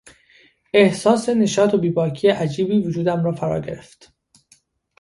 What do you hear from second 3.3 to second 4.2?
فراگرفت.